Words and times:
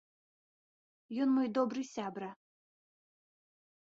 Ён 1.25 1.29
мой 1.35 1.47
добры 1.57 1.81
сябра. 1.95 2.31